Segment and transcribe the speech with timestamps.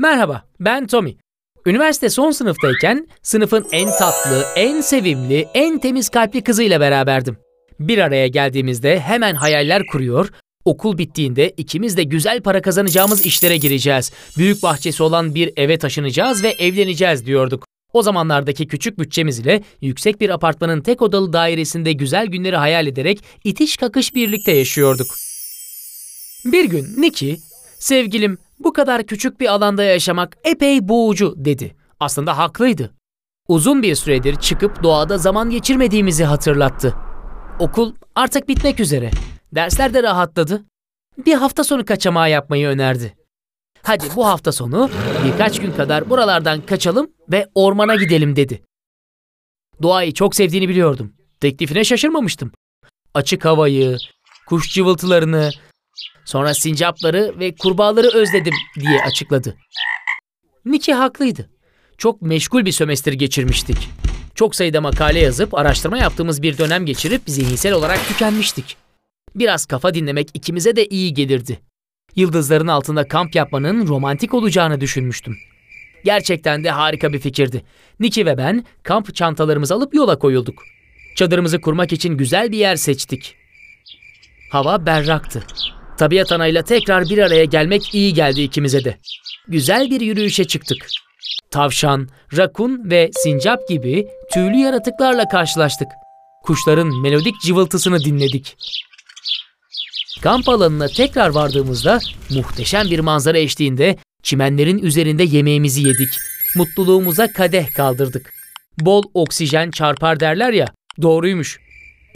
[0.00, 1.16] Merhaba, ben Tommy.
[1.66, 7.36] Üniversite son sınıftayken sınıfın en tatlı, en sevimli, en temiz kalpli kızıyla beraberdim.
[7.80, 10.28] Bir araya geldiğimizde hemen hayaller kuruyor,
[10.64, 14.12] okul bittiğinde ikimiz de güzel para kazanacağımız işlere gireceğiz.
[14.36, 17.64] Büyük bahçesi olan bir eve taşınacağız ve evleneceğiz diyorduk.
[17.92, 23.24] O zamanlardaki küçük bütçemiz ile yüksek bir apartmanın tek odalı dairesinde güzel günleri hayal ederek
[23.44, 25.06] itiş kakış birlikte yaşıyorduk.
[26.44, 27.36] Bir gün Nikki,
[27.78, 31.76] sevgilim bu kadar küçük bir alanda yaşamak epey boğucu dedi.
[32.00, 32.94] Aslında haklıydı.
[33.48, 36.94] Uzun bir süredir çıkıp doğada zaman geçirmediğimizi hatırlattı.
[37.58, 39.10] Okul artık bitmek üzere.
[39.54, 40.64] Dersler de rahatladı.
[41.26, 43.16] Bir hafta sonu kaçamağı yapmayı önerdi.
[43.82, 44.90] Hadi bu hafta sonu
[45.24, 48.62] birkaç gün kadar buralardan kaçalım ve ormana gidelim dedi.
[49.82, 51.12] Doğayı çok sevdiğini biliyordum.
[51.40, 52.52] Teklifine şaşırmamıştım.
[53.14, 53.96] Açık havayı,
[54.46, 55.50] kuş cıvıltılarını,
[56.24, 59.56] sonra sincapları ve kurbağaları özledim diye açıkladı.
[60.64, 61.50] Niki haklıydı.
[61.98, 63.88] Çok meşgul bir sömestr geçirmiştik.
[64.34, 68.76] Çok sayıda makale yazıp araştırma yaptığımız bir dönem geçirip zihinsel olarak tükenmiştik.
[69.34, 71.60] Biraz kafa dinlemek ikimize de iyi gelirdi.
[72.16, 75.36] Yıldızların altında kamp yapmanın romantik olacağını düşünmüştüm.
[76.04, 77.64] Gerçekten de harika bir fikirdi.
[78.00, 80.62] Niki ve ben kamp çantalarımızı alıp yola koyulduk.
[81.16, 83.36] Çadırımızı kurmak için güzel bir yer seçtik.
[84.50, 85.42] Hava berraktı.
[85.98, 88.98] Tabiat anayla tekrar bir araya gelmek iyi geldi ikimize de.
[89.48, 90.86] Güzel bir yürüyüşe çıktık.
[91.50, 95.88] Tavşan, rakun ve sincap gibi tüylü yaratıklarla karşılaştık.
[96.44, 98.56] Kuşların melodik cıvıltısını dinledik.
[100.22, 101.98] Kamp alanına tekrar vardığımızda
[102.30, 106.08] muhteşem bir manzara eşliğinde çimenlerin üzerinde yemeğimizi yedik.
[106.56, 108.32] Mutluluğumuza kadeh kaldırdık.
[108.80, 110.66] Bol oksijen çarpar derler ya,
[111.02, 111.60] doğruymuş.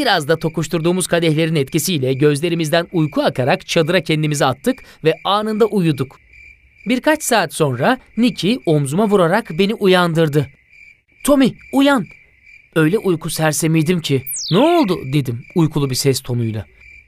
[0.00, 6.18] Biraz da tokuşturduğumuz kadehlerin etkisiyle gözlerimizden uyku akarak çadıra kendimizi attık ve anında uyuduk.
[6.88, 10.46] Birkaç saat sonra Nicky omzuma vurarak beni uyandırdı.
[11.24, 12.06] Tommy uyan.
[12.74, 16.66] Öyle uyku sersemiydim ki ne oldu dedim uykulu bir ses tonuyla.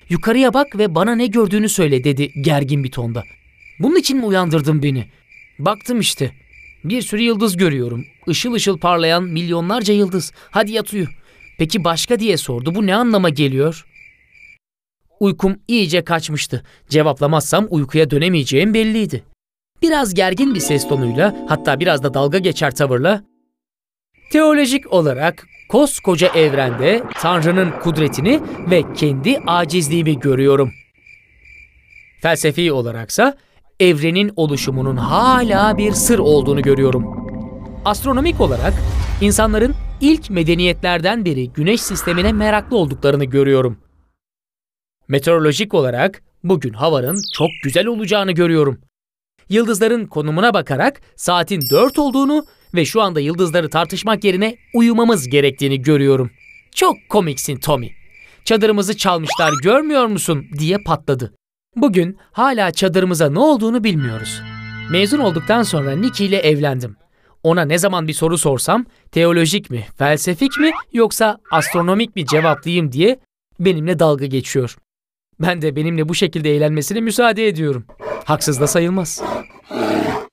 [0.09, 3.25] Yukarıya bak ve bana ne gördüğünü söyle dedi gergin bir tonda.
[3.78, 5.05] Bunun için mi uyandırdın beni?
[5.59, 6.33] Baktım işte.
[6.84, 8.05] Bir sürü yıldız görüyorum.
[8.27, 10.33] Işıl ışıl parlayan milyonlarca yıldız.
[10.50, 11.06] Hadi yat uyu.
[11.62, 12.75] Peki başka diye sordu.
[12.75, 13.87] Bu ne anlama geliyor?
[15.21, 16.62] Uykum iyice kaçmıştı.
[16.89, 19.25] Cevaplamazsam uykuya dönemeyeceğim belliydi.
[19.83, 23.25] Biraz gergin bir ses tonuyla hatta biraz da dalga geçer tavırla
[24.33, 28.41] Teolojik olarak koskoca evrende Tanrı'nın kudretini
[28.71, 30.73] ve kendi acizliğimi görüyorum.
[32.23, 33.37] Felsefi olaraksa
[33.81, 37.05] evrenin oluşumunun hala bir sır olduğunu görüyorum.
[37.84, 38.75] Astronomik olarak
[39.21, 43.79] insanların ilk medeniyetlerden beri güneş sistemine meraklı olduklarını görüyorum.
[45.09, 48.81] Meteorolojik olarak bugün havanın çok güzel olacağını görüyorum.
[49.49, 56.31] Yıldızların konumuna bakarak saatin 4 olduğunu ve şu anda yıldızları tartışmak yerine uyumamız gerektiğini görüyorum.
[56.75, 57.91] Çok komiksin Tommy.
[58.45, 61.35] Çadırımızı çalmışlar görmüyor musun diye patladı.
[61.77, 64.43] Bugün hala çadırımıza ne olduğunu bilmiyoruz.
[64.91, 66.97] Mezun olduktan sonra Nicky ile evlendim.
[67.43, 73.19] Ona ne zaman bir soru sorsam teolojik mi, felsefik mi yoksa astronomik mi cevaplayayım diye
[73.61, 74.77] benimle dalga geçiyor.
[75.41, 77.85] Ben de benimle bu şekilde eğlenmesine müsaade ediyorum.
[78.25, 79.23] Haksız da sayılmaz.